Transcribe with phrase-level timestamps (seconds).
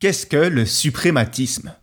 [0.00, 1.74] Qu'est-ce que le suprématisme?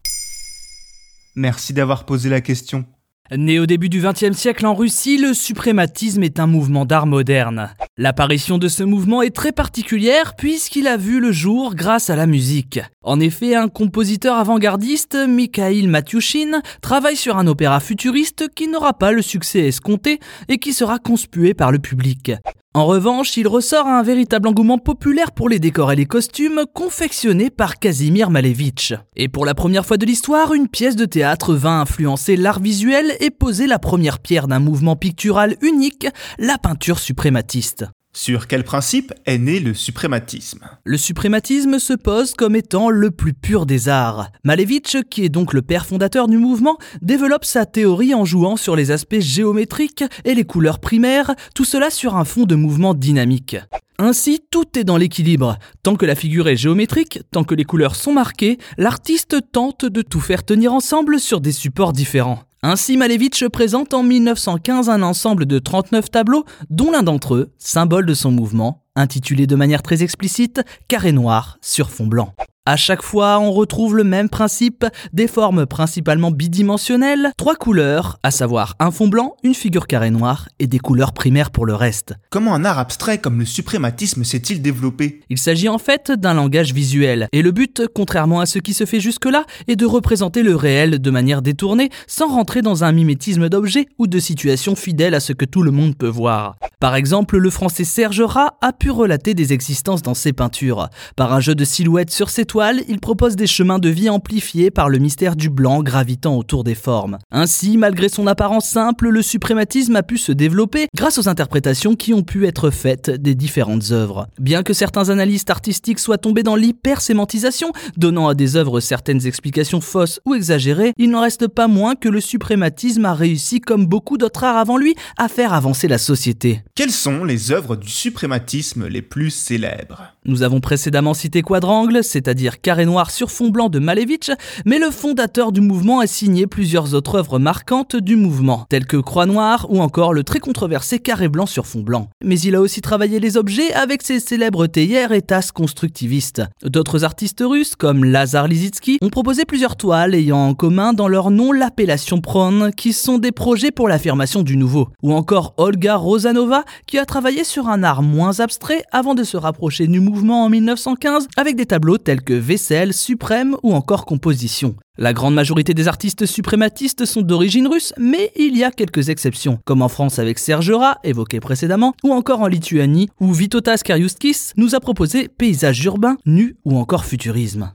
[1.35, 2.85] Merci d'avoir posé la question.
[3.30, 7.75] Né au début du XXe siècle en Russie, le suprématisme est un mouvement d'art moderne.
[7.97, 12.25] L'apparition de ce mouvement est très particulière puisqu'il a vu le jour grâce à la
[12.25, 12.80] musique.
[13.06, 19.12] En effet, un compositeur avant-gardiste, Mikhail Matyushin, travaille sur un opéra futuriste qui n'aura pas
[19.12, 22.31] le succès escompté et qui sera conspué par le public.
[22.73, 27.52] En revanche, il ressort un véritable engouement populaire pour les décors et les costumes confectionnés
[27.52, 28.94] par Kazimir Malevich.
[29.16, 33.16] Et pour la première fois de l'histoire, une pièce de théâtre vint influencer l'art visuel
[33.19, 36.08] et poser la première pierre d'un mouvement pictural unique,
[36.40, 37.86] la peinture suprématiste.
[38.17, 40.61] Sur quel principe est né le suprématisme?
[40.85, 44.31] Le suprématisme se pose comme étant le plus pur des arts.
[44.45, 48.77] Malevich, qui est donc le père fondateur du mouvement, développe sa théorie en jouant sur
[48.77, 53.57] les aspects géométriques et les couleurs primaires, tout cela sur un fond de mouvement dynamique.
[53.99, 55.57] Ainsi, tout est dans l'équilibre.
[55.83, 60.02] Tant que la figure est géométrique, tant que les couleurs sont marquées, l'artiste tente de
[60.02, 62.44] tout faire tenir ensemble sur des supports différents.
[62.68, 68.08] Ainsi, Malevich présente en 1915 un ensemble de 39 tableaux, dont l'un d'entre eux, symbole
[68.08, 72.34] de son mouvement, intitulé de manière très explicite Carré noir sur fond blanc.
[72.68, 78.31] À chaque fois, on retrouve le même principe, des formes principalement bidimensionnelles, trois couleurs, à
[78.31, 82.16] savoir un fond blanc, une figure carré noir et des couleurs primaires pour le reste.
[82.31, 85.22] Comment un art abstrait comme le suprématisme s'est-il développé?
[85.30, 88.88] Il s'agit en fait d'un langage visuel, et le but, contrairement à ce qui se
[88.88, 93.47] fait jusque-là, est de représenter le réel de manière détournée, sans rentrer dans un mimétisme
[93.47, 96.56] d'objets ou de situations fidèles à ce que tout le monde peut voir.
[96.80, 100.90] Par exemple, le français Serge Rat a pu relater des existences dans ses peintures.
[101.16, 102.46] Par un jeu de silhouettes sur ses
[102.88, 106.75] il propose des chemins de vie amplifiés par le mystère du blanc gravitant autour des
[106.75, 107.17] formes.
[107.31, 112.13] Ainsi, malgré son apparence simple, le suprématisme a pu se développer grâce aux interprétations qui
[112.13, 114.27] ont pu être faites des différentes œuvres.
[114.39, 119.81] Bien que certains analystes artistiques soient tombés dans l'hypersémantisation, donnant à des œuvres certaines explications
[119.81, 124.17] fausses ou exagérées, il n'en reste pas moins que le suprématisme a réussi, comme beaucoup
[124.17, 126.61] d'autres arts avant lui, à faire avancer la société.
[126.73, 130.13] Quelles sont les œuvres du suprématisme les plus célèbres?
[130.23, 134.31] Nous avons précédemment cité Quadrangle, c'est-à-dire Carré noir sur fond blanc de Malevich,
[134.66, 138.97] mais le fondateur du mouvement a signé plusieurs autres œuvres marquantes du mouvement, telles que
[138.97, 142.09] Croix noire ou encore le très controversé Carré blanc sur fond blanc.
[142.23, 146.44] Mais il a aussi travaillé les objets avec ses célèbres théières et tasses constructivistes.
[146.63, 151.31] D'autres artistes russes, comme Lazar Lizitsky, ont proposé plusieurs toiles ayant en commun dans leur
[151.31, 154.89] nom l'appellation Pron, qui sont des projets pour l'affirmation du nouveau.
[155.03, 159.38] Ou encore Olga Rosanova, qui a travaillé sur un art moins abstrait avant de se
[159.38, 164.75] rapprocher du mouvement en 1915 avec des tableaux tels que Vaisselle, Suprême ou encore Composition.
[164.97, 169.59] La grande majorité des artistes suprématistes sont d'origine russe, mais il y a quelques exceptions,
[169.66, 174.53] comme en France avec Serge Rat, évoqué précédemment, ou encore en Lituanie, où Vytautas Kariuskis
[174.56, 177.72] nous a proposé paysage urbain, nu ou encore futurisme.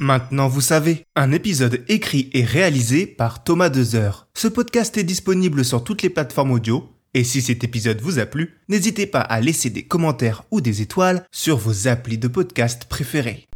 [0.00, 4.28] Maintenant vous savez, un épisode écrit et réalisé par Thomas Dezer.
[4.34, 8.26] Ce podcast est disponible sur toutes les plateformes audio, et si cet épisode vous a
[8.26, 12.84] plu, n'hésitez pas à laisser des commentaires ou des étoiles sur vos applis de podcast
[12.84, 13.47] préférés.